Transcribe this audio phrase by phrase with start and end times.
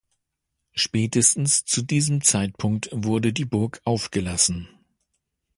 [0.73, 4.67] Spätestens zu diesem Zeitpunkt wurde die Burg aufgelassen.